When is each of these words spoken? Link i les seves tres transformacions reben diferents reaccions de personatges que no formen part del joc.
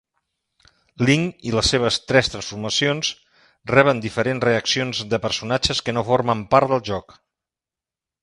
Link 1.07 1.43
i 1.49 1.51
les 1.55 1.67
seves 1.73 1.97
tres 2.11 2.29
transformacions 2.35 3.11
reben 3.73 4.01
diferents 4.05 4.45
reaccions 4.49 5.03
de 5.13 5.21
personatges 5.29 5.83
que 5.89 5.95
no 5.97 6.05
formen 6.09 6.43
part 6.57 6.73
del 6.75 6.83
joc. 6.91 7.17